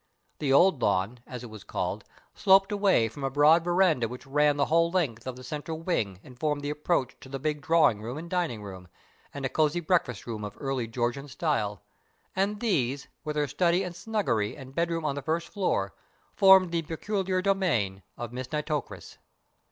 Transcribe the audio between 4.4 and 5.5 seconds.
the whole length of the